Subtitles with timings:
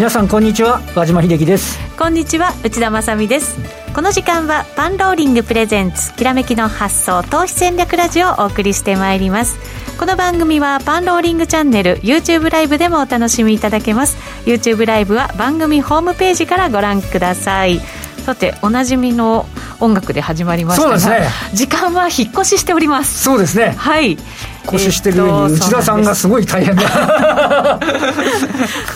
[0.00, 0.80] 皆さんこんにちは。
[0.96, 1.78] 和島秀樹です。
[1.98, 3.58] こんにちは内田まさです。
[3.94, 9.58] この時間はパンローリングプレゼンツきらめきの発想投資戦略ラジオをお送りしてまいります。
[9.98, 14.16] この番組はパンローリングチャンネル YouTube ライブでもお楽しみいただけます。
[14.46, 17.78] YouTube ライブは番組ホームページからご覧ください。
[18.24, 19.44] さておなじみの
[19.80, 23.22] 音楽で始まりましたが、ね、時間は引っ越ししております。
[23.22, 23.74] そうですね。
[23.76, 24.18] はい。
[24.66, 27.78] 腰してる上に内田さんがすごい大変だ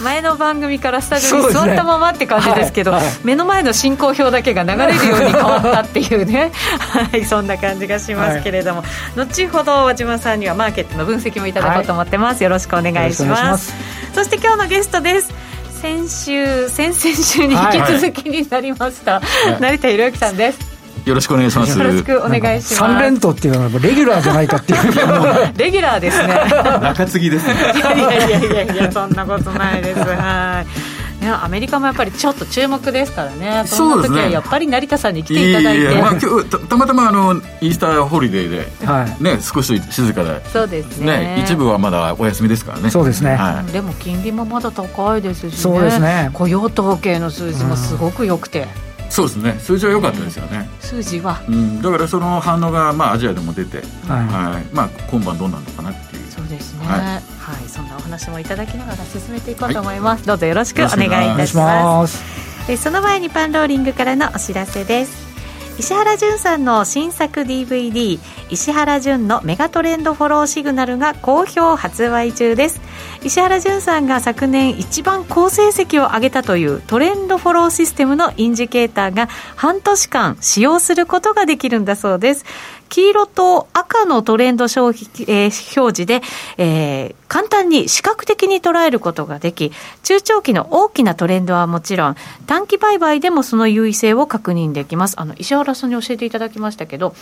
[0.05, 6.53] 前の番組からスタジオに座ったままって感じですけど、ねはいはい、目の前の進行表だけが流れるように変わったっていうね。
[6.79, 13.75] はいそんな感じがしますけれども、はい、後ほど和島さんにはマーケットの分析もいただこうと思ってます、よろしくお願いします。
[14.15, 15.33] そして今日のゲストです。
[15.81, 19.21] 先週先々週に引き続きになりました、
[19.61, 20.74] 成田博之さんです
[21.05, 21.79] よろしくお願いします。
[21.79, 22.75] よろしくお願いします。
[22.77, 24.83] 三連投っていうのはレギュラーじゃないかっていう。
[25.59, 26.35] レギュラーですね。
[26.81, 27.55] 中継ぎですね。
[27.55, 30.01] いやいやいやいやいやそんなことないです。
[30.01, 30.95] はい。
[31.25, 48.69] ね、アメリカもやっぱりちょっと注目ですからね、その時はやっぱり成田さんに来ていただいて、いやいやまあ、今日たまたまあのイースターホリデーで、はいね、少し静かで、そうですね、ね、一部はまだお休みですからね、そうですね、はい、でも金利もまだ高いですし、ね、そうですね雇用統計の数字もすごく良くて。
[48.89, 49.57] うんそうですね。
[49.61, 54.27] 数字は良かったですよね、数字は、うん、だからその反応が、まあ、アジアでも出て、はい。
[54.55, 54.65] はい。
[54.73, 56.25] まあ、今晩どうなるのかなっていう。
[56.31, 57.19] そうですね、はい、は
[57.65, 62.23] い、そんなお話もいただきながら進めていこうと思います、はい、どうぞよろしくお願いいたします。
[62.69, 65.34] えその前にパンローリングからのお知らせです
[65.77, 72.81] 石原淳さんの新作 DVD 石原淳のメガトレンドフォローシグナルが好評発売中です。
[73.25, 82.45] 石原淳さんが昨年一番好成績を上げたというトレンドフォローシステムのインジケーターが半年間使用することができるんだそうです。
[82.95, 86.23] 黄色と赤のトレンド消費、えー、表示で、
[86.59, 89.73] えー、簡単に視覚的に捉えることができ、
[90.05, 92.17] 中長期の大きなトレンドはもちろん、
[92.47, 95.21] 短期売買でもその優位性を確認できます。
[95.21, 97.17] あの、石原さんに教えていただきましたけど、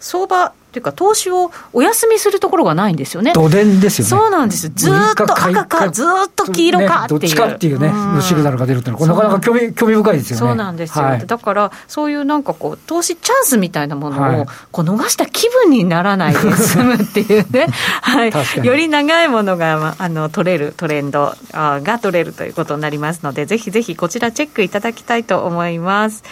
[0.00, 3.32] 相場というか、投資をお休みするところがないんですよね。
[3.32, 4.10] 土田ですよね。
[4.10, 4.68] そうなんです。
[4.68, 7.20] ずっと赤か、ずっと黄色かっていう。
[7.20, 10.38] どっちかっていうね、のシグナルが出るっていうのは、なかなか興味興味深いですよね。
[10.40, 11.04] そうなんですよ。
[11.06, 17.68] はい、だから、そういうなんかこう、投資チャンスみたいなものを、こう逃した気分にならないで済むっていうね。
[18.02, 18.32] はい。
[18.62, 26.22] より長いものが、まあ、あの、取れるトレンドが取れるということになりますので、ぜひぜひこちらチェックいただきたいと思います。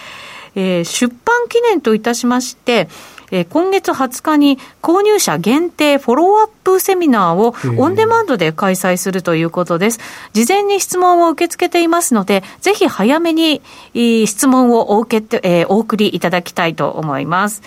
[0.55, 2.87] えー、出版記念といたしまして、
[3.31, 9.99] えー、今月20日に購入者限定フォローアップセミナーをオンデマンドで開催するということです。
[10.33, 13.61] 事前に質問を受け付けていますので、ぜひ早めに
[13.93, 17.61] 質問をお受けて、えー、お送りいただきたいと思います。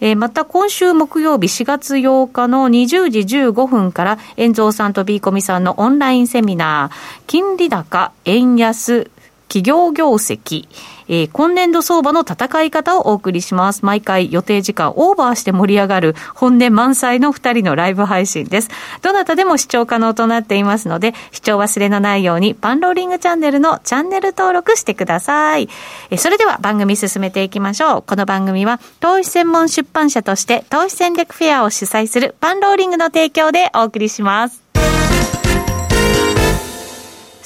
[0.00, 9.10] えー、また今週木曜日4月8日の20時15分から、遠蔵さんとビーコミさんのオンラインセミナー、金利高、円安、
[9.48, 10.68] 企業業績、
[11.10, 13.84] えー、今年度相場の戦い方をお送りします。
[13.84, 18.68] 毎回予定時間オーバーして盛り上がる本音満載の2人のライブ配信です。
[19.02, 25.68] どなたでも視聴可能となっていますので、視聴忘れのないようにパンローリングチャンネルのチャンネル登録してください。
[26.10, 28.02] えー、それでは番組進めていきましょう。
[28.02, 34.69] この番組は投資専門出版社として投資戦略フェアを主催するパンローリングの提供でお送りします。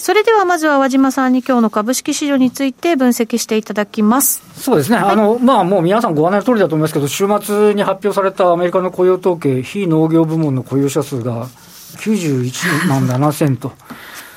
[0.04, 4.42] それではまずは和島さんに今日の株式市場について分析していただきます。
[4.54, 11.46] そうですね、はい、あのまあ、もう皆さんご案内の通りだと思いますけど、週末に発表されたアメリカの雇用統計、非農業部門の雇用者数が
[11.96, 13.72] 91万7000と。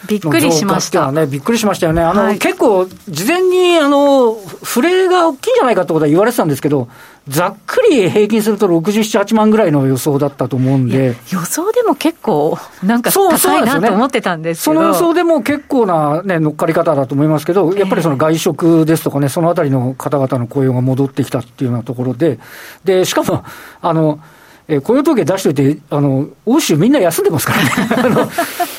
[0.07, 1.11] びっくりしました。
[1.11, 2.01] ね、びっくりしましたよね。
[2.01, 6.87] あの、はい、結構、事前に、あの、フレが大きいんじゃないかってことは言われてたんですけど、
[7.27, 11.15] ざっくり平均すると67、8万ぐらいの予想だったと思うんで。
[11.31, 22.39] 予想でも結構、なんか高いなと思ってたんですけどそ、の予想でも結構な、ね、乗っかり方だと思いますけど、やっぱりその外食ですとかね、そのあたりの方々の雇用が戻ってきたっていうようなところで、
[22.85, 23.43] で、しかも、
[23.81, 24.19] あの、
[24.69, 28.31] えー、雇用統計出しておいて、あの欧州みんな休んでますからね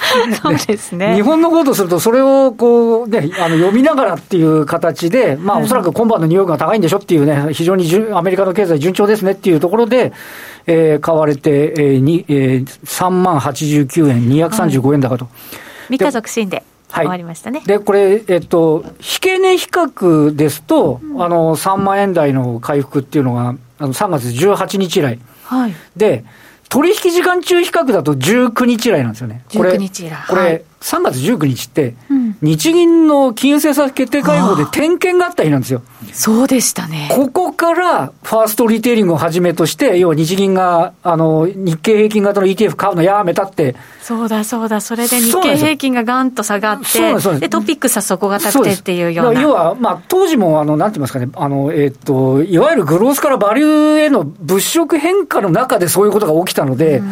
[0.42, 10.12] そうですね日本のことすると、それをこう、ね、あの読みながらっていう形で、まあ、おそらく今晩のニューヨークが高いんでしょっていうね、非常にアメリカの経済順調ですねっていうところで、
[10.66, 15.28] えー、買われて、えーにえー、3万89円、235円高と。
[15.90, 16.62] 3日続伸で。
[16.90, 17.62] はい、終わりましたね。
[17.66, 25.18] で、これ、えっと、引け値比較ですと、うん、あの、3万円台の回復っていうのが、あの、3月18日以来。
[25.44, 26.24] はい、で、
[26.68, 29.42] 取引時間中比較だと19日以来なんですよね。
[29.48, 30.26] 19日以来。
[30.28, 31.94] これ、3月19日って、
[32.40, 35.82] 日銀の金融政策決定会合で点検があった日なんですよ。
[36.12, 37.08] そうでしたね。
[37.12, 43.74] ここからファーストリテイリングをはじめとして、要は日銀があの日経平均型の ETF 買うのやめたって。
[44.00, 49.42] そうだそうだ、それで日経平均がガンと下がって、でトピックスは底堅くてっていうような。
[49.42, 57.08] 要は、まあ、当時もあの、なんて言いますかね、あのえー、っと、いわゆるグロースからバリューへの物色変化の中でそういうことが起きたので、うん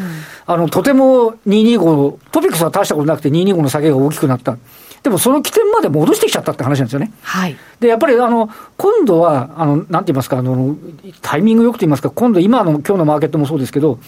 [0.47, 4.57] あの、とても225、トピックスは大したことなくて225の下げが大きくなった。
[5.03, 7.13] でもその起点まで戻してきちゃったって話なんですよね。
[7.23, 7.57] はい。
[7.81, 10.77] で、やっぱりあの、今度は、あの、なんて言いますか、あの、
[11.23, 13.99] タイミングよくと言いますか、今度今の、今日のマーケットもそうですけど、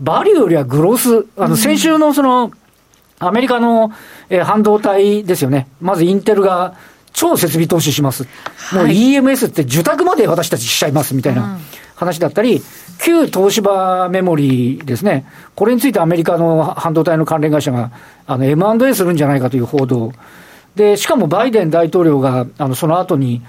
[0.00, 2.52] バリューよりはグロース、あの、先週のその、
[3.20, 3.92] アメリカの、
[4.28, 5.68] えー、半導体ですよね。
[5.80, 6.74] まずインテルが
[7.12, 8.24] 超設備投資します。
[8.72, 11.58] もう EMS って受託まで私たちしちゃいますみたいな
[11.94, 12.62] 話だったり、
[12.98, 17.90] 旧東芝メモリーですね、これについてアメリカの半導体の関連会社が
[18.26, 20.12] あの M&A するんじゃないかという報道、
[20.74, 23.42] でしかもバイデン大統領があのその後に、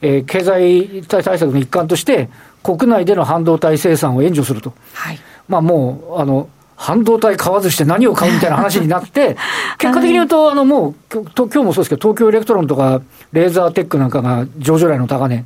[0.00, 2.28] えー、経済対策の一環として、
[2.62, 5.18] 国内での半導体生産を援助すると、はい、
[5.48, 6.48] まあもうあの
[6.78, 9.36] 半導体買わずして何を買うみたいな話になって、
[9.78, 13.02] 結果的に言うと、あのもう、今日もそうですけど、東京エレクトロンとか、
[13.32, 15.44] レーザーテックなんかが上場来の高値、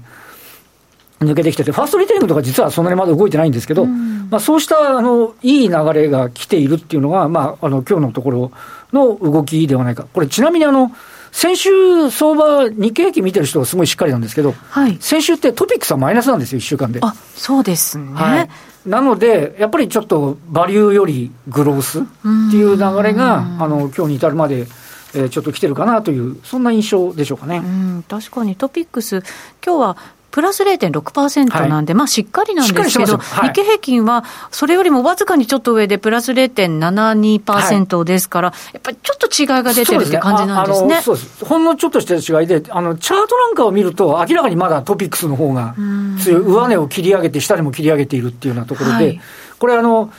[1.25, 8.53] 抜けてきてて、ファーストリテイリングとか実はそんなにまだ動いてないんですけど、うん、まあ、そうしたあのいい流れが来ているっていうのが、まあ、あの今日のところ
[8.93, 10.07] の動きではないか。
[10.13, 10.93] これちなみにあの、
[11.33, 17.01] 先週、相場、日経平均見てる人はすごいしっかりなんですけど、はい、先週ってトピックスはマイナスなんですよ、1週間で。
[17.03, 18.49] あそうですね、はい、
[18.87, 22.03] なので、やっぱりちょっとバリューよりグロースっ
[22.51, 24.67] ていう流れが、あの今日に至るまで。
[25.15, 27.59] えー、ちょっと来てるかなという、そんな印象でしょうかね。
[27.59, 29.23] うん確かにトピックス、
[29.65, 29.97] 今日は
[30.33, 41.03] プラス0.6%なんで、はい、まあしっかりなんですけど、はい、日経平均はそれよりもわずかにちょっと上でプラス0.72%ですから、はい、やっぱりちょっと違いが出てるって感じなんですね。
[41.03, 41.45] そうです。
[41.45, 45.75] ほんのちょっとした違いで、あのチャートなんかを見ると、明らかにまだトピックスの方が
[46.19, 49.21] 強い、上値を切り上げて、下にも切り上げているっていうようなところで、
[49.59, 50.11] これあの、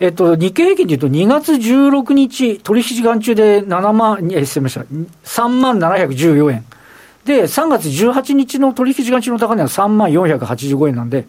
[0.00, 4.84] えっと、日経平均でいうと、2月16日、取引時間中で7万、え、すみません、
[5.24, 6.64] 3万714円。
[7.30, 11.28] で、3月18日の取引時間中の高値は3万485円なんで、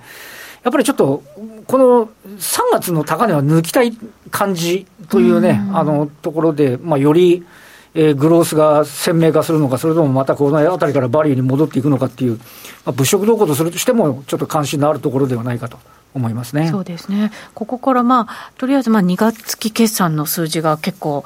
[0.63, 1.21] やっぱりちょっと、
[1.68, 2.07] この
[2.39, 3.95] 3月の高値は抜きたい
[4.31, 7.45] 感じというね、うあのところで、まあ、より、
[7.94, 12.45] えー、グロースが鮮明化するのか、それともまたこの辺りからバリューに戻っていくのかっていう、ま
[12.86, 15.77] あ、物色動向とするとしても、ちょっと関心のあるところではないかと
[16.13, 16.69] 思いますね。
[16.69, 21.23] そうですね、ここからまあ、とりあえずまあ2月期決算の数字が結構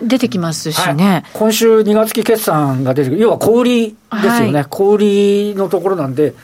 [0.00, 6.34] 出てきますしね、はい、今週2月期決算が出てくる、要は小売りですよね、はい、小売りのところなんで、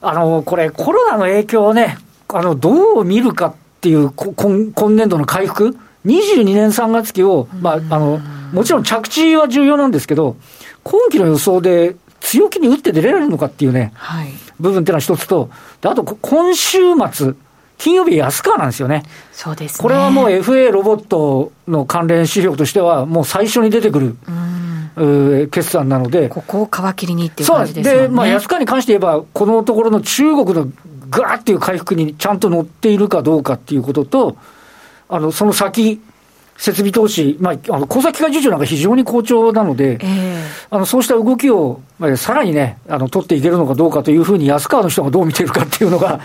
[0.00, 1.98] あのこれ、コロナの影響をね、
[2.28, 5.76] あのどう見るかっていう今、今年度の回復、
[6.06, 8.20] 22年3月期を、まあ、あの
[8.52, 10.36] もちろん着地は重要なんですけど、
[10.82, 14.28] 今期の予想で強気に打って出られるのかっていうね、はい、
[14.58, 15.50] 部分っていうのは一つと、
[15.82, 16.78] あと今週
[17.12, 17.34] 末、
[17.76, 19.02] 金曜日安川なんですよね。
[19.32, 24.16] そうです、ね、これはもう FA ロボットの関連指標としては、もう最初に出てくる。
[24.96, 28.02] う決算なので、ここを皮切りにっていう感じですね。
[28.02, 30.68] で、まあ、安川に関して言えば、このところの中国の
[31.10, 34.36] ぐわっていう回復にちゃんと乗っているかどうかっていうことと、
[35.08, 36.00] あのその先、
[36.56, 46.20] 設備投資、まあ、あの工作機械受注なんか非常に好調なので、えー、あのそうした動きを、まあ、さらにね、あの取っていけるのかどうかというふうに、安川の人がどう見てるかっていうのが、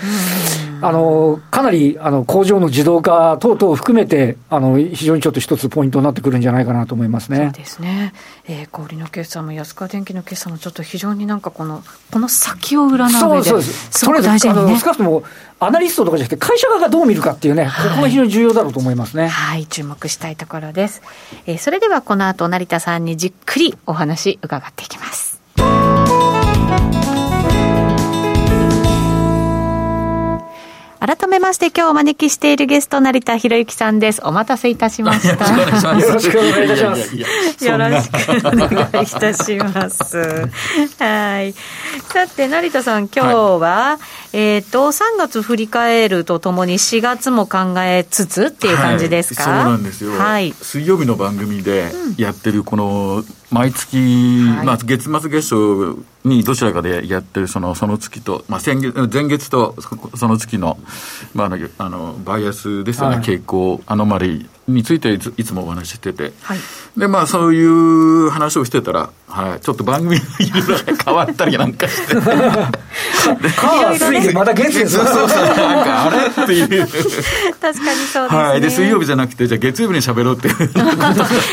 [0.82, 8.14] あのかなりあの工場の自動化等々を含めてあの、非常にちょっと一つポイントになってくるんじゃないかなと思いますねそうですね、
[8.48, 15.24] えー、小売の決算も安川電機の決算も、ちょっと非常になんかこの、この先を占う上で、そうですすごく大事に、ね、少なくとも
[15.60, 19.28] アナリストとかじゃなくて、会社側がどう見るかっていうね、はい、ここが非常に重要だろうと思いますね。
[19.28, 21.02] はい、注目したいところです。
[21.46, 24.99] えー、それではこの後成田さんにじっくりお話伺っていきます。
[31.00, 34.22] 改めまして今日お招きしているゲスト成田博之さんです。
[34.26, 35.58] お待たせいたしました。
[35.98, 37.16] よろしくお願いいたします。
[37.66, 40.18] よろしくお願いいたします。
[41.00, 41.54] はい。
[41.54, 44.00] さて成田さん今日は、は
[44.34, 49.50] い、えっ、と3月振り返るとともに4月も考えつつっていう感じですか？
[49.50, 50.12] はい、そうなんですよ。
[50.12, 50.54] はい。
[50.62, 59.76] 水曜日の番組でやってるこの毎月、はい、まあ月末月初にどちらかでやってるそのその月と、まあ、先月前月と
[60.16, 60.78] その月の,、
[61.34, 66.60] まあ、あのあのバイアスですよね、はい、傾向、アノマリについていついつもお話ししてて、はい、
[66.98, 72.16] で、まあ、そういう話をしてたら、はい、ちょっと番組がいろいろ変わったりなんかして。
[72.20, 72.22] で、
[73.50, 76.44] 火、水、また月ですそうそうそう、なんか、あれ？
[76.44, 76.88] っていう。
[77.60, 78.44] 確かにそうですね。
[78.44, 78.62] はい。
[78.62, 80.56] で、水曜日じゃなくて、じゃあ月曜日に喋ろうっていう。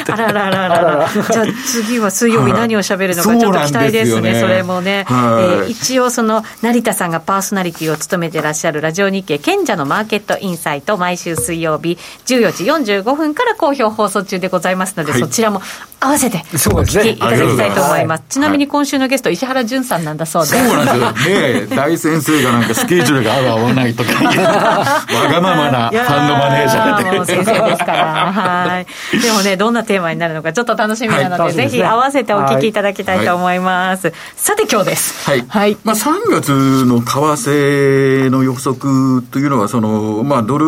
[0.09, 1.09] あららららら。
[1.09, 5.05] じゃあ次は水曜日何を喋るのかちょっと期待ですね、それもね。
[5.09, 15.61] はい、えー、一応、その、成田さんがパーソナリティを務めてらっしゃるラジオ日経賢者のマーケットインサイト、毎週水曜日14時45分から好評放送中でございますので、はい、そちらも
[16.01, 18.25] 合わせてお聞きいただきたいと思います。
[18.29, 20.69] ちなみに今週のゲスト、石原潤さんなんだそうです。
[20.69, 21.67] そうなんですよ。
[21.67, 27.17] ね大先生がなんかスケジュールが合う合わないとか、わがままな ファンドマネージャーで。
[27.17, 28.33] もう先生ですから。
[28.33, 28.87] はい。
[29.21, 34.09] でもね、どんなテーマになるのかちょっと楽しみなので、はい、ぜひ合わせてお聞きいただきたいと思います。
[34.09, 35.29] はい、さて今日です。
[35.29, 35.45] はい。
[35.49, 36.51] はい、まあ3月
[36.85, 40.67] の為替の予測というのは、その、まあドル、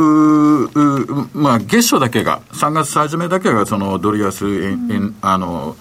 [1.35, 5.77] まあ月初だけが、3月初めだけがそのドル安円、円、あの、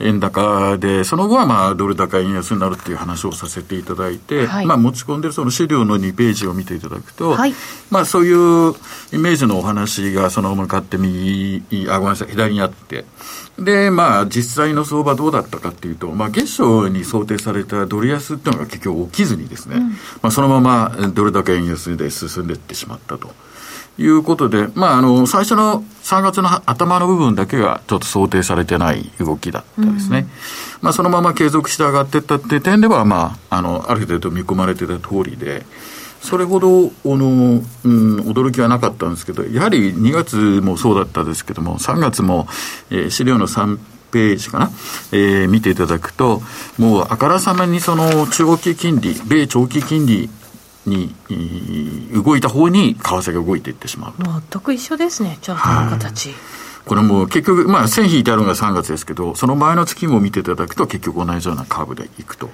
[0.00, 7.54] 円高で、その後はまあドル高円安になるっていう話をさせていただいて、はい、まあ持ち込んでるその資料の2ページを見ていただくと、はい、
[7.90, 8.74] まあそういう
[9.12, 13.04] イメージのお話がその向かって右、あ、ごめんなさい、左にあって、
[13.58, 23.34] で、まあ実際の相場どうだったかっていうと、まあ月初に想定されたドル安っていうのが結局起きずにですね、うん、まあそのままドル高円安で進んでいってしまったと。
[23.98, 30.18] いうことで、まあ、あの、最初の3月の頭の部分だけがちょっと想定されてない動きだったですね。
[30.18, 30.26] うん、
[30.82, 35.66] まあ、そのまま継続して上がっていったって点では、まあ、あの、ある程度見込まれてた通りで、
[36.22, 42.46] それほど、あの、うん、驚きはなかったんですけど、やはり2月もそうだったですけども、3月も、
[42.90, 43.78] えー、資料の3
[44.10, 44.70] ページかな、
[45.12, 46.42] えー、見ていただくと、
[46.78, 50.28] もうあからさまにその中期金利、米長期金利
[50.88, 51.14] に
[52.12, 54.14] 動いた方に為替が動いていってしまう
[54.50, 56.34] 全く一緒ですね、チャートの形。
[56.86, 62.50] これも結局、まあ、線引いてあるのが3月ですけど、その前の月も見ていただくと、結局同じようなカーブでいくと。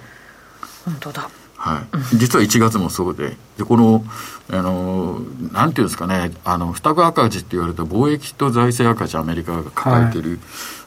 [0.85, 1.31] 本当だ。
[1.57, 1.81] は
[2.13, 4.05] い、実は1月もそうで、でこの、
[4.51, 5.21] あの
[5.53, 10.39] なんていうんですかね、あの双子赤字って言われた貿易と財政赤字、アメリカが抱えている、はい、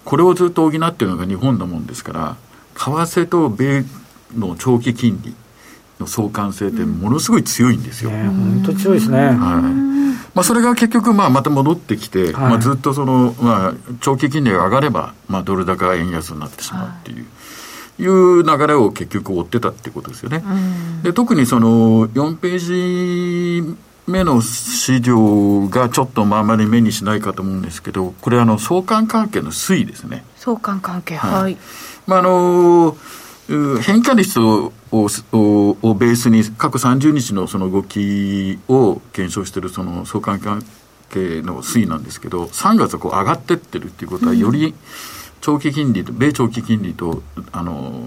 [0.05, 2.35] これをずっと補っているのが日本のもんですから、
[2.75, 3.85] 為替と米
[4.37, 5.33] の長期金利、
[5.99, 8.11] の相関性ってものすごい強いんですよ。
[8.11, 9.17] 本当強いですね。
[9.19, 9.35] はい。
[10.33, 17.17] まあ、それが結局、まあ、また戻ってきて、はい、まあ、ずっとその、まあ、長期金利が上がれば、まあ、ドル高円安になってしまうっていう。
[17.17, 17.25] はい
[17.99, 20.43] いう流れを結局追ってたってことですよね。
[21.03, 30.23] で特にその4ページ目の資料がちょっとまあまり目にしないかと思うんですけど、これあの相関関係の推移ですね。
[30.35, 31.31] 相関関係、はい。
[31.41, 31.57] はい、
[32.05, 32.95] まああの
[33.47, 35.07] 変化率をを
[35.81, 40.63] をベースに過去30日のその動きを検証しているその相関関
[41.09, 44.73] 係の推移なんですけど3月はこう上がってってるっていうことはより
[45.41, 48.03] 長期金利と米長期金利とあの、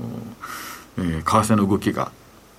[0.98, 2.12] えー、為替の動きが、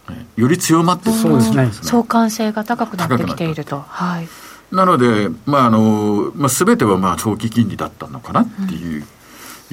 [0.09, 1.69] えー、より強まってそうですね。
[1.71, 3.81] 相関性が高くなってきていると。
[3.81, 4.27] はい。
[4.71, 9.07] なので、まああのまあ、全てはまあ長期金利だったのかなっていう、うん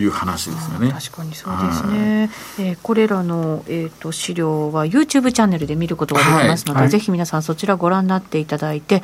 [0.03, 0.93] いう話ですよね。
[0.93, 2.31] 確かにそうですね。
[2.57, 9.03] はい、えー、これらの、えーと、資料は YouTube チャンネルで見ることができますので、はい、ぜひ皆さんそちらご覧になっていただいて、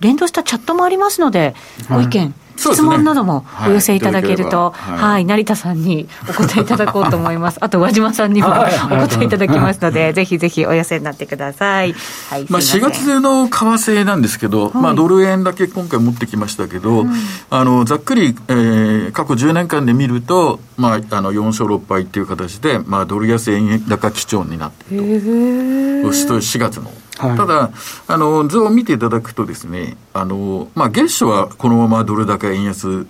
[0.00, 1.54] 連動したチャットもありますので、
[1.88, 7.58] ご意見、質問などもお寄せいただけると、はい、はい、成田さんにお答えいただこうと思います。
[7.62, 11.94] あと、和島さんにも お答えいただきますので、ぜひぜひお寄せになってください。
[12.30, 17.12] はい、まあ、4月の為替なんですけど、はい、まあ、ドル円だけ今回持ってきましたけど、うん、
[17.50, 26.08] あの、ざっくり、えー、過去10年間で見ると、まあ、あの、4勝6敗っていう形で、まあ、ドル安円高基調になっていると。
[26.08, 27.70] 4月のはい、ただ
[28.08, 33.06] あの、図を見ていただくとですね、あのまあ、月初はこのままドル高円安、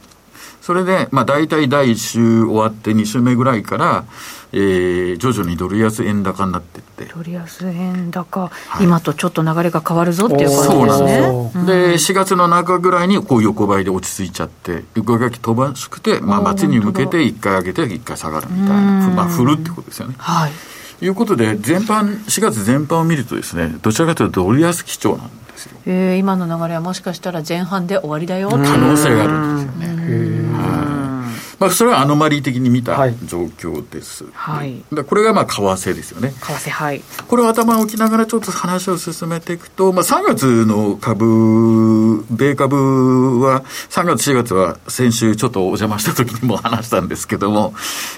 [0.64, 4.04] それで、まあ、大体第1週終わって2週目ぐらいから、
[4.52, 7.04] えー、徐々にドル安円高になっていって。
[7.12, 10.74] ドル安円高、はい、今とちょっと流れが変わるぞっていう感じですね。
[10.74, 11.12] そうなんで
[11.50, 11.66] すよ。
[11.66, 20.14] で、4月の中ぐらいにこう横ばいで落ち着いちゃって、横書き飛ばしくて、まあ、末に向けて1回上げて1回下がるみたいな、まあ、振るってことですよね。
[20.16, 20.52] はい。
[21.00, 25.78] いうことで、全般、4月全般を見るとですね、どちらかというとドル安基調なんですよ。
[25.86, 31.13] えー、今の流れはもしかしたら前半で終わりだよ可能性があるんですよね。
[31.58, 34.24] まあ、それはアノマリー的に見た状況です。
[34.32, 34.82] はい。
[35.06, 36.30] これがまあ為替ですよね。
[36.30, 37.02] 為替、はい。
[37.28, 47.74] これを頭を置きながらちょっと話を進めていくと、まあ、3月の株、米株は、3月、4月は先週ちょっとお邪魔した時にも話したんですけども、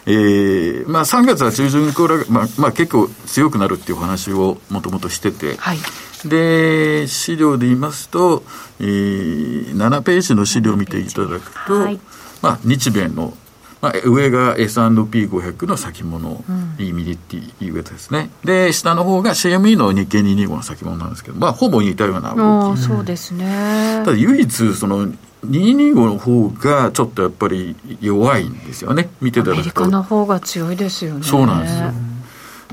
[0.07, 5.78] えー、まあ、3月は中旬から、まあ、まあ、結構強くなるっていう話をもともとしてて、はい。
[6.25, 8.43] で、資料で言いますと、
[8.81, 12.00] えー、7ページの資料を見ていただくと、はい、
[12.46, 13.34] まあ、日米の、
[13.82, 16.44] まあ、上が S&P500 の先物、
[16.78, 18.30] E ミリっていうやつですね。
[18.44, 22.80] で、下の方が CME の日経225の先物なんですけど、まあ、ほぼ似たような動き。
[22.80, 24.02] そうですね。
[24.04, 25.08] ただ、唯一、その、
[25.46, 31.22] 225の方がちょっとやっぱり弱いんですよね、見てたらアメリカの方が強いですよね。
[31.24, 31.92] そうなんですよ。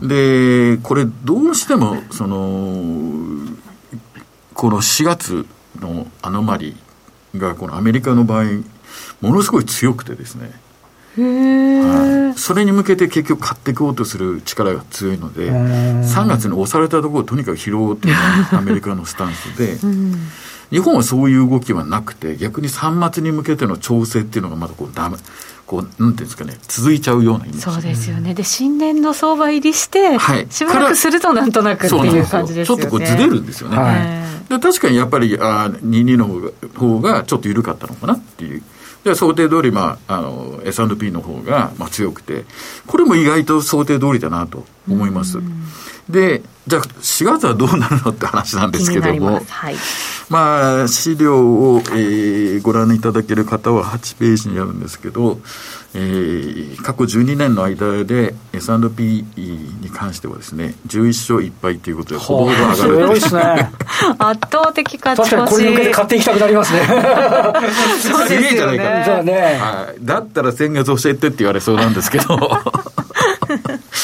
[0.07, 2.83] で、これ、どうしても、その、
[4.53, 5.45] この4月
[5.79, 6.75] のアノマリ
[7.35, 8.45] が、このアメリカの場合、
[9.23, 10.51] ものすごい強くてですね、
[11.15, 18.19] はい、それに向けて結局買っていこうとする力が強いので、3月に押されたところをとにかく拾おうというの
[18.51, 19.77] がアメリカのスタンスで、
[20.71, 25.15] 日本はそういう動きはなくて、逆に3末に向けての調整っていうのがまだこうダメ、
[25.65, 28.33] こう、なんていうんですかね、続いちゃうようなイメージ、そうですよね。
[28.33, 32.81] で、新年度相場入りして、はい、しばらくするとなんとなくっていう感じですよね。
[32.81, 33.77] ちょっとこうずれるんですよね。
[33.77, 38.63] はい、で確かにやっぱり、あ22の方が方がちょっと緩かったのかなっていう。
[39.03, 42.45] で想定通り、まあ、あの S&P の方がまあ強くて、
[42.88, 45.39] これも意外と想定通りだなと思います。
[46.10, 49.75] で、じゃあ4月はどうなるのって話なんですけども、はい、
[50.29, 55.39] まあ、資料を、えー、ご覧いただける方は8ページにあるんですけど、
[55.95, 62.75] えー、過去12年の間で S&P に関してはですね、11勝1敗ということで、ほぼほぼ上がる。
[62.75, 63.71] すごいですね。
[64.17, 66.81] 圧倒的勝ち確かにこれに向けて買っていきたくなりますね。
[68.01, 69.03] そうですよね。
[69.05, 70.05] そうね、はい。
[70.05, 72.38] だったら先月教えてって言われそうなんですけど。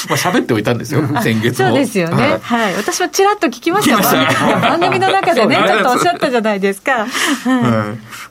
[0.09, 1.69] まあ喋っておいたんですよ、先月も。
[1.69, 2.37] そうですよね。
[2.41, 2.75] はい。
[2.75, 3.97] 私はちらっと聞きました。
[4.59, 6.91] 番組の中でね、ちょっとおっしゃったじゃないですか。
[6.91, 7.07] はい。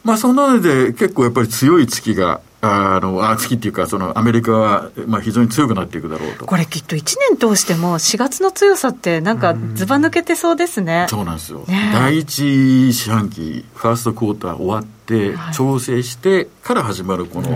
[0.04, 6.46] まあそんなので、結構やっぱり強い月があの、あ、月っていうか、そのアメリカは、まあ、非常に強くなっていくだろうと。
[6.46, 11.06] これきっと1年通しても、4月の強さって、なんかずば抜けてそうですね。
[11.08, 11.64] そうなんですよ。
[11.68, 17.48] ね、第一四半期、ファーストクォーター終わって、調整してから始まるこの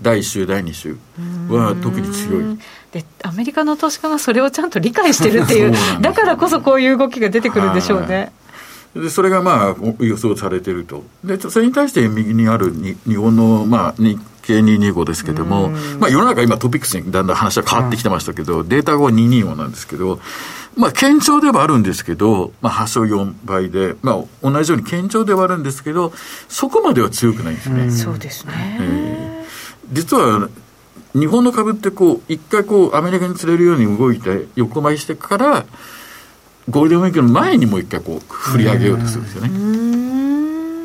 [0.00, 0.96] 第1週、第2週
[1.48, 2.58] は特に強い。
[2.92, 5.72] でアメリカの投資家がそれをちゃんと理解してるっていう
[6.02, 8.32] だからこそこういう動きが出てくるんでしょうね。
[8.94, 20.20] でそれがまあ予想されていると、でそれに対して右にあるに日本の、まあ、日経225ですけども、まあ、世の中、今、トピックスにだんだん話は変わってきてましたけど、データが225なんですけど、
[20.76, 26.12] まあ、堅調ではあるんですけど、まあ、8勝4倍で、まあ、同じように堅調ではあるんですけど、
[26.48, 27.90] そこまでは強くないんですね。
[27.90, 30.48] そうですね、えー、実は
[31.14, 35.66] 日本の株ってこう、一回こう、アメリカに釣れるように動いて、横ばいしてから、
[36.70, 39.48] ゴールデンウィークの前にもう一回こう、振り上げようとするんですよね。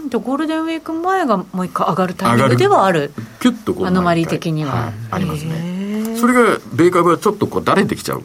[0.09, 3.11] ゴールデンウィーク前がもう一回上がるタイミングではある。
[3.41, 3.85] キュッとこう。
[3.85, 4.71] アノマリー的には。
[4.71, 6.15] はい、ありますね。
[6.19, 8.23] それが、米株はちょっとこう、だれてきちゃう。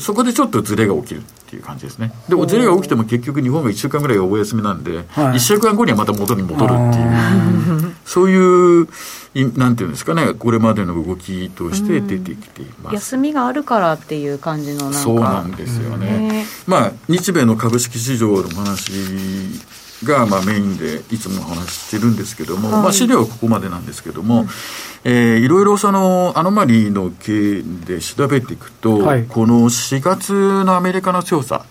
[0.00, 2.12] そこでちょっとずれが起きるっていう感じですね。
[2.28, 5.04] でもずれが起きても結局日本が1週間ぐらいお休みなんで、はい、
[5.36, 7.02] 1週間後にはまた元に戻るってい
[7.75, 7.75] う、
[8.06, 8.88] そういう、
[9.58, 12.94] なんていうんですかね、これまでの動きとして出てきています。
[12.94, 16.46] 休みがあるからっていう感じのそうなんですよね。
[16.66, 18.92] まあ、日米の株式市場の話
[20.04, 24.48] がまあメインでいつもお話ししてるんですけども、はい、まあ資料はここまでなんですけども、うん、
[25.04, 30.32] えー、いろいろそのアノマリーの経で調べていくと、はい、この4月
[30.64, 31.64] のアメリカの強さ、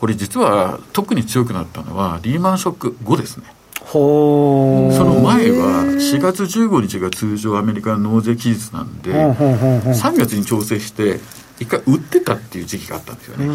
[0.00, 3.57] これ実は特に強くなったのはリーマンショック後ですね。
[3.88, 11.20] ほその前は4月15日が通常アメリカの納税期日なんで、3月に調整して
[11.58, 13.46] 一回売ってたっていう時期があったんですよね。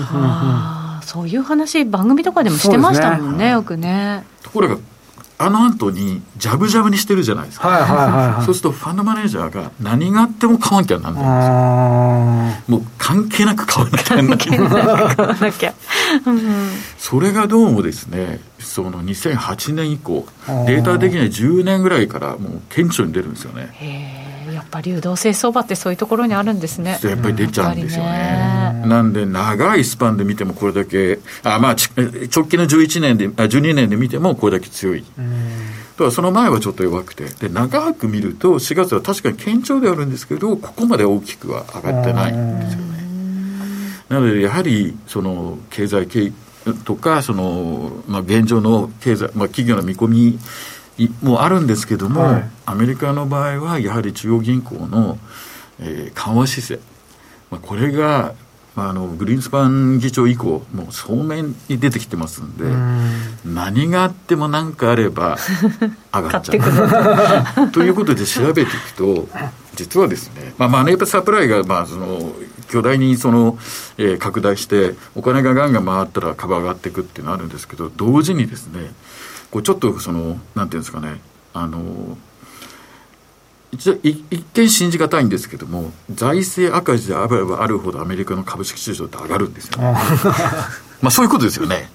[1.04, 4.26] そういう話、番組とかでもしてましたもんね、ねよくね。
[4.41, 4.78] ところが、
[5.45, 7.67] あの後に、じゃぶじゃぶにしてるじゃないですか。
[7.67, 12.77] はいはいはいはい、そうすると、ファンドマネージャーが何があっても買わなきゃなんないんですよ。
[12.77, 14.38] もう関係なく買わなきゃなんない。
[14.38, 15.73] 買わなきゃ。
[16.97, 24.23] それがどうもですね、その2008年以降、データ的には10年ぐらいからもう顕著に出るんですよね。
[24.73, 26.99] ぱ流動性相場ってそういうところにあるんですね。
[27.03, 28.09] やっぱり出ちゃうんですよね。
[28.09, 35.03] ねなんで長いスパンで見てもこれだけ、あまあ直近の11年で、あ12年で見てもこれだけ強い。
[35.97, 43.03] ただその前はちょっと弱くて、で長く見ると4月は確かに堅調ではあるんですけど、ここまで大きくは上がってないんですよね。
[44.09, 46.31] なのでやはりその経済経
[46.86, 50.39] とかその、まあ、現状の経済、まあ、企業の見込み
[51.21, 55.17] もあるんですけども、はい、アメリカの場合はやはり中央銀行の、
[55.79, 56.79] えー、緩和姿勢、
[57.49, 58.34] まあ、これが、
[58.75, 62.65] まあ、あのグリーンスパン議長以降もう総面に出てきてますんで
[63.45, 65.38] 何があっても何かあれば
[66.13, 67.69] 上がっちゃう。
[67.71, 69.27] ということで調べていくと
[69.75, 72.34] 実はですね、まあ、マネーサプライがまあその
[72.73, 73.58] 巨大にその、
[73.99, 78.91] えー、拡大して、お金がガンガン回ったら株上がっていくっていうのはあるんですけど、同時にですね、
[79.54, 81.22] こうちょっとその、なんていうんですかね、
[81.54, 82.18] あの、
[83.72, 89.96] 一一見信じがたいんですけども、財政赤字であればあるほどアメリカの株式市場って上がるんですよね。
[91.02, 91.88] まあそういうことですよね。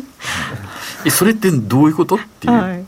[1.08, 2.52] それってどういうことっていう。
[2.52, 2.84] はい。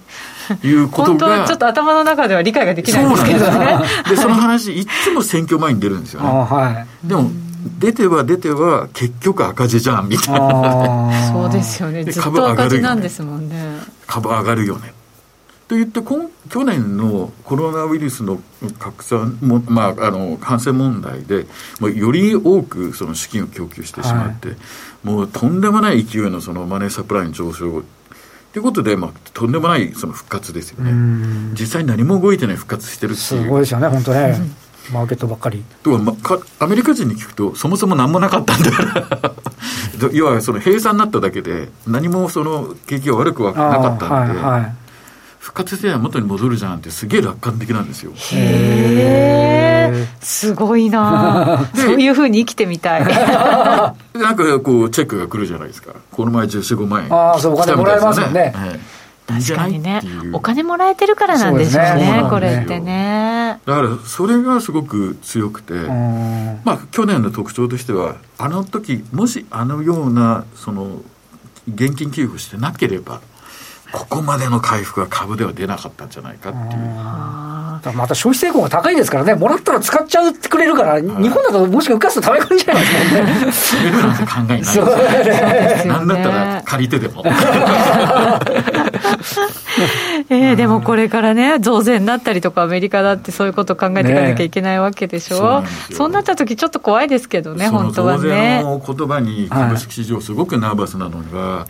[0.66, 1.08] いうことが。
[1.08, 3.78] 本当はちょっと頭の中では理解ができないんですけどね。
[4.06, 7.30] でその話いつも選挙前に出るんですよね、はい、でも
[7.78, 11.30] 出ては出ては結局赤字じゃんみたいな。
[11.32, 12.04] そうですよね。
[12.04, 13.78] ずっと赤字なんですもんね。
[14.06, 14.92] 株上がるよね。
[15.68, 18.40] と言って今去年のコロナウイルスの
[18.78, 21.44] 拡散も、まあ、あの感染問題で
[21.78, 24.56] もうより多くその資金を供給してしまって、はい、
[25.04, 27.82] もうとんでもない勢いのそのマネーサプライの上昇
[28.52, 31.52] ということで、まあ、とんでもないその復活ですよね。
[31.52, 33.42] 実際何も動いてない復活してるっていう。
[33.44, 34.38] すごいですよね本当ね、
[34.92, 35.64] マーケットばっかり。
[35.82, 44.72] とか、まか、アメリカ人に聞くと、そもそも何もなかったんだから 要はその閉鎖になっただけで、何もその景気が悪くはなかったんで、はいはい、
[45.38, 48.12] 復活しては元に戻るじゃんってすげえ楽観的なんですよ。
[48.32, 53.04] へえ、すごいな そういうふうに生きてみたい。
[54.14, 55.92] なんかこう、チェックが来るじゃないですか。
[56.12, 57.14] この前14、5万円。
[57.14, 58.52] ああ、そう、お金もらえますよね。
[58.54, 58.80] はい
[59.28, 60.00] 確かにね。
[60.32, 63.60] お金もらえてるからなんでしょうね、ねこれってね。
[63.66, 65.74] だからそれがすごく強くて
[66.64, 71.02] まあ去年の特徴としてはあの時もしあのようなその
[71.68, 73.20] 現金給付してなければ
[73.92, 76.78] ここまでの回復は株では出なかったんじゃないかっていう。
[77.94, 82.82] また消費成功が高いですからね、もらったら使っちゃってくれるから、日本だともしか浮かすと食べ込んじゃいま
[83.52, 83.92] すもんね。
[84.02, 85.92] なんて考えないそうですね。
[85.92, 87.22] なんだったら借りてでも。
[90.30, 98.18] えー、でもこれからね、増税になったりとか、アメリカだってそういうことを考えていかなきゃいけないわけでしょ、ね、そうなった時ちょっと怖いですけどね、本当はね。
[98.18, 101.64] 増税の言葉に株式市場、すごくナーバスなのが、うん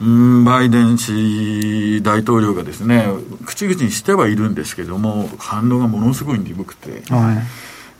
[0.00, 3.06] バイデン氏大統領がですね、
[3.46, 7.34] 口々にしてはいるんですけども、反応がものすごい鈍くて、は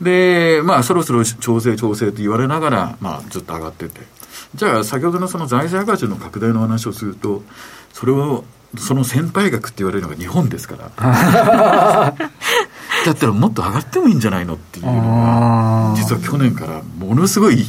[0.00, 4.00] い、で、まあ、そろそろ調整、調整と言われながら、まあ、ずっと上がってて、
[4.54, 7.42] じゃあ、先ほどのその財政赤字の拡大の話をすると、
[7.92, 8.44] それを、
[8.76, 12.14] その先輩額って言われるのが日本ですから。
[13.04, 17.64] だったらもっと上がってもいいんじゃないのっていうのが、実は去年からものすごい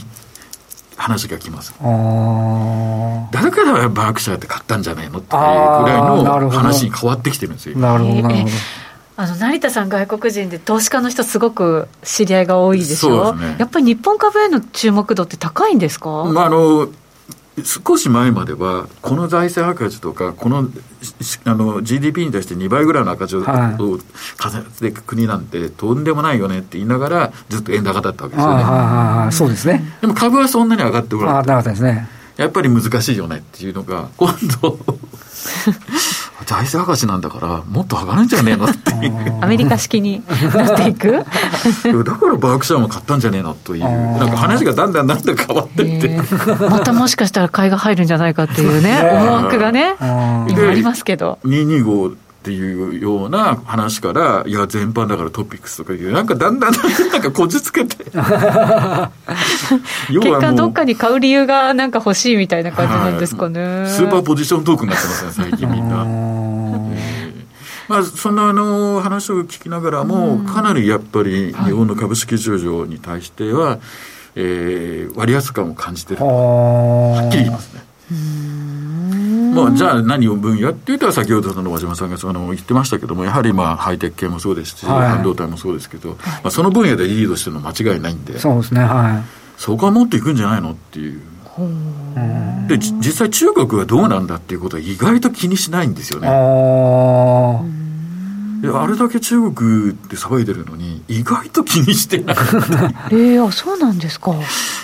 [0.97, 1.71] 話が来ます。
[1.71, 7.77] だからバークシャーって買ったんじゃないのっていうぐらいの話に変わってきてるんですよ。
[7.77, 8.51] なるほど、なるほど。
[9.17, 16.89] あの成田さん、外国人で投資家の人、すごく知り合いが多いでしょ、うね、やっぱり日本株への注目度って高いんですか、まあ、あの
[17.63, 20.67] 少し前までは、この財政赤字とか、この
[21.45, 29.31] あの GDP に対して2倍ぐらいの赤字を稼いでいく国なんて、とんでもないよねって言いながら、ずっと円高だったわけですよね。
[29.31, 29.97] そうですね。
[30.01, 31.47] でも株はそんなに上がってこなかった。
[31.51, 32.09] なかったですね。
[32.35, 34.77] やっぱり難しいよねっていうのが、今度
[36.45, 39.37] 財政赤字なんだから、もっと上がるんじゃねえのっていう。
[39.41, 41.11] アメリカ式になっていく？
[42.03, 46.21] だからバークシャーも買ったんじゃねえのという、なんか話がだんだんだんだん変わってって。
[46.69, 51.39] またもしかしたら買いが入るんじゃないかっていうね、思惑がね、今ありますけど。
[51.45, 56.73] 225っていうような話から、いや、全般だからトピックスとかいう、なんかだんだん
[57.11, 58.05] なんかこじつけて。
[58.13, 58.19] 結
[60.39, 63.59] 果、どっかに買う理由がなんか欲しいみたいな感じなんですかね。
[63.59, 66.05] はい、スーパーポジショントークになってますね、最近みんな。
[67.87, 73.79] まあ、そんなあの話を聞きながらも、かなりやっぱり日本の株式市場に対しては、
[74.35, 77.81] えー、割安感を感じてるはっきり言いますね。
[79.55, 80.71] まあ、じゃあ何を分野？
[80.71, 89.45] って言ったら先ほどの和島さんがその言ってましたけどもやはりまあハイテク系もそうですし、はい、半導体もそうですけど、はい、まあ、その分野でリードしてるのは間違いないんでそうですねはい。
[89.57, 91.21] そこは持っていくんじゃないのっていう。
[92.67, 96.27] で実際中国はどうなんだっていうことは意外と気にしないんですよね。
[96.27, 97.61] あ
[98.73, 102.35] あれだけ中国って騒いでるのに意外と気にしてない
[103.11, 104.33] え えー、そうなんですか。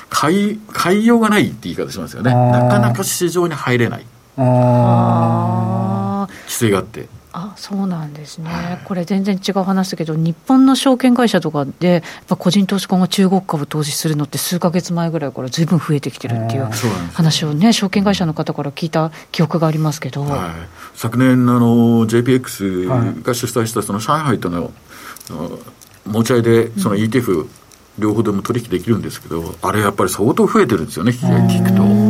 [0.09, 2.33] 買い買いようがないって言い方しますよね。
[2.33, 4.05] なかなか市場に入れない
[4.37, 7.07] 規制があって。
[7.33, 16.67] あそうなんですね、はい、これ、全然違う話だけど、日本の証券会社とかで、やっぱ個人投資家が中国株投資するのって、数か月前ぐらいからずいぶん増えてきてるっていう
[17.13, 20.51] 話をね、証券会社の方から聞いた記憶がありますけど、はい、
[20.95, 24.71] 昨年あの、JPX が主催したその上海との
[26.05, 27.47] 持ち合いで、その ETF、
[27.97, 32.00] 両方でも取引できるんですけど、あれやっぱり相当増えてるんですよね、聞くと。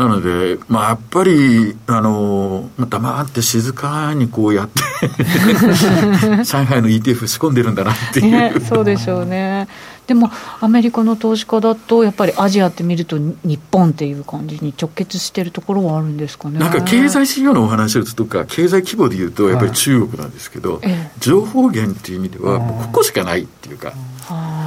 [0.00, 4.80] なので、まあ、やっぱり、あの、黙って静かにこうやって
[6.42, 9.68] 上海の ETF 仕込んでるんだなっていう、ね、そうでしょうね。
[10.06, 23.92] でもアメリカの投資家だとやっぱりアジアって見ると日本っていう感じに直結しているところはあるんですかねなんか経済指標のお話をするとか経済規模でいうとやっぱり中国なんですけど、はい、情報源っていう意味ではもうここしかないっていうか。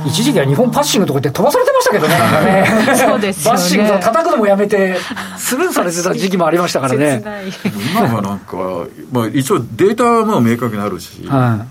[0.05, 4.97] 一時期は日本パッシングとかって飛ばされてましたけどね、ね そうですバッシングとか叩くのもやめて、
[5.37, 7.23] スルーされてた時期もありましたからね。
[7.91, 8.57] 今はなんか、
[9.11, 11.65] まあ、一応データはまあ明確にあるし、は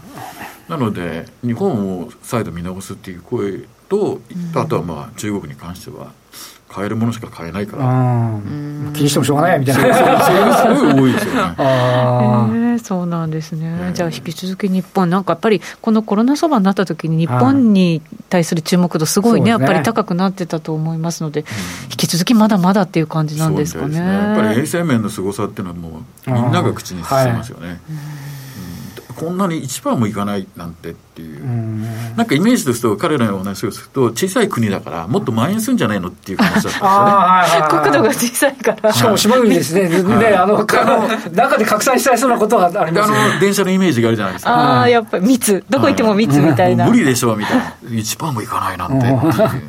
[0.68, 4.20] い、なので、日本を再度見直すっていう声と、
[4.54, 6.12] あとはまあ中国に関しては、
[6.72, 7.84] 買えるものしか買えないから、
[8.94, 9.82] 気にしてもしょうがないみたいな、
[10.24, 11.40] それがすごい多いですよね。
[11.58, 21.44] あえー、そうなんですね、じゃあ、引き続き日本、なんかやっぱり、このコロナそばになった時に、日本に対する注目度、すごいね、やっぱり高くなってたと思いますので、
[21.90, 24.00] 引き続きまだまだっていう感じなんですかね。
[24.00, 24.06] ね。
[24.06, 27.80] やっぱり衛生面のすごさっていうのは、もう、みんなが口にしてますよね。
[29.12, 31.44] こんなに1%もいかないなんてっていう、
[32.16, 37.82] なんかイメージですと、彼らのお話をすると、小さい国だから、もっと蔓延するんじゃないのっていう話だったんですよね。
[37.82, 38.92] 国土が小さいから。
[38.92, 40.66] しかも島国ですね、ねあの
[41.32, 44.54] 中で拡散したいそうなことはあります、ね、あの電車のイメージがあるじゃないですか。
[44.54, 46.86] ああ、やっぱり密、どこ行っても密みたいな。
[46.86, 49.06] 無理でしょうみたいな、1%もいかないなんて、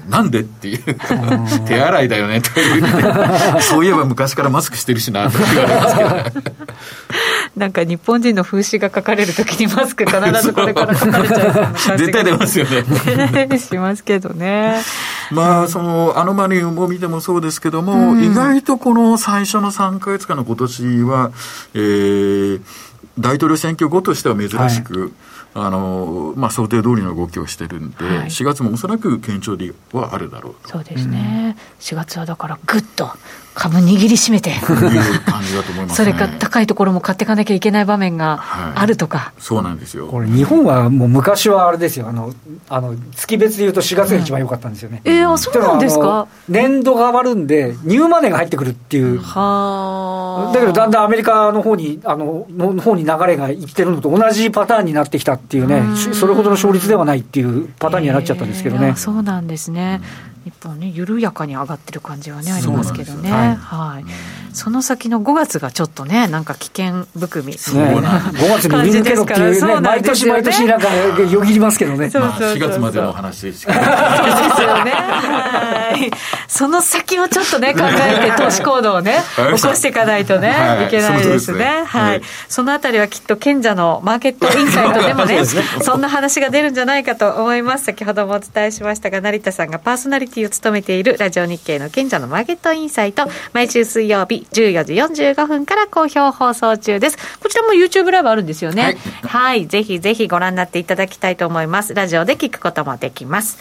[0.10, 0.80] なんでっていう、
[1.68, 6.24] 手洗いだよねという、そういえば昔からマスクしてるしなと言われますけどね。
[7.56, 13.58] なんか日本人の風刺が書かれるときにマスク必ずこれから書かれちゃう絶対出ますよね。
[13.60, 14.82] しますけどね。
[15.32, 21.32] まあそのアノマリウムを見てもそうですけども、うん、意外とこの最初の3か月間の今年は、
[21.74, 22.62] えー、
[23.20, 25.12] 大統領選挙後としては珍しく、はい。
[25.56, 30.70] あのまあ、想定通りの動きをしてるんで、はい、4月もおそらく堅調ではあるだろうと。
[30.70, 33.12] そうですね、うん、4月はだからぐっと
[33.54, 34.52] 株握りしめて、
[35.90, 38.44] それか高いところも買っていかなきゃいけない場面が
[38.76, 40.08] あるとか、はい、そうなんですよ。
[40.08, 42.34] これ、日本はもう昔はあれですよ、あの
[42.70, 45.02] あの月別でいうと4月が一番良かったんですよね。
[45.06, 46.28] うん、えー、そうなんですか？
[46.50, 58.88] 年度が変わるんで、ニューマネーが入ってくるっていう、はだけどだんだんアメリカの方にあのの方に流れがいってるのと同じパターンになってきたっていうね、それほどの勝率ではないっていうパターンにはなっちゃったんですけどね。
[58.88, 60.02] えー、そうなんですね、
[60.46, 63.32] 日本ね、緩やかに上がってる感じはね、ありますけどね。
[63.32, 64.06] はい、はい。
[64.54, 67.58] その先の5月がちょっとね、なんか危険含み。
[67.58, 67.84] そうね。
[67.84, 70.88] 5月に見抜けろっていうね、毎年毎年なんか
[71.22, 72.10] よぎりますけどね。
[72.10, 73.80] そうそうそう4月までの話ですよね。
[73.80, 76.12] はい。
[76.48, 79.22] その先をちょっとね、考えて 投資行動をね、
[79.56, 81.84] 起こしていかないとね、いけないですね。
[81.86, 82.22] はい。
[82.48, 85.42] そのあたりはきっと賢者のマーケットインサイトでもね、
[85.82, 87.86] そんな話が出るんじゃないかと思います。
[87.86, 97.18] 先ほどもお伝えしましたが、成田さんがパーソナリティを務めているラジオ日経の賢者のマーケットインサイト、毎週水曜日14時45分から好評放送中です。
[97.40, 98.84] こちらも YouTube ライブあるんですよね。
[98.84, 98.96] はい、
[99.28, 99.68] はい。
[99.68, 101.94] ぜひぜひご覧になっていただきたいと思います。
[101.94, 103.58] ラジオで聞くこともできます。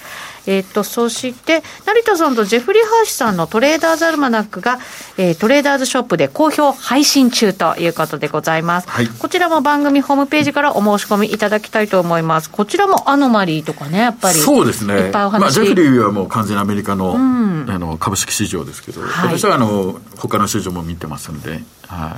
[0.47, 4.79] えっ、ー、と、そして、成田さんとジェフリー・ハーシさんのトレーダーズアルマナックが、
[5.16, 8.88] えー、トレーダーズショップで好評配信中ということでございます。
[8.88, 12.51] はい、こちらも番組ホームページからお申し込みいただきたいと思います。
[12.51, 14.38] こちらもアノマリーとかね、やっぱり。
[14.38, 14.95] そうですね。
[14.95, 22.17] いっぱいお話、まあ、ジェフリーはもう完全にアメリカのうん、あの株式市場ですけど、はい、私はあの他の市場も見てますんで、は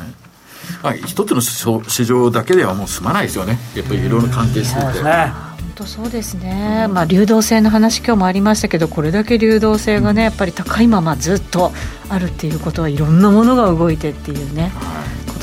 [0.83, 0.87] い。
[0.87, 3.59] はい、一つの市場だけではもう済まないですよね。
[3.75, 5.55] やっぱりいろいろ関係してて。
[5.75, 11.73] 当そうですね、まあ、流動性の話、今日もありましたけど、これだけ流動性がね、やっぱり高いままずっと
[12.09, 14.73] あるっていうことは、いろんなものが動いてっていうね。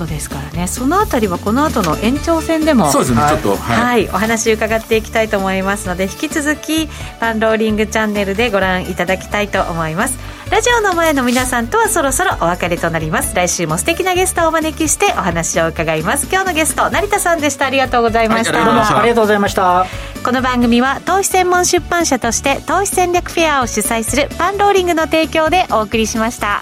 [0.02, 0.68] ことですからね。
[0.68, 10.18] そのあたりはこの後の延長戦でもそうですね、ちょっと、はい、はい、お話伺っていきたいと思いますので引き続きパンローリングチャンネルでご覧いただきたいと思います。
[10.50, 13.34] ラジオの前の皆さんとはそろそろお別れとなります。
[13.36, 16.28] 来週も素敵なゲストをお招きしてお話を伺います。
[16.30, 17.68] 今日のゲスト成田さんでした。
[17.68, 19.86] ありがとうございました、はい、どうもありがとうございました。
[20.24, 26.62] この番組は投資専門出版社として投資戦略フェアを主催するパンローリングの提供でお送りしました